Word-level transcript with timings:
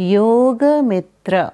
योग 0.00 0.62
मित्र 0.84 1.46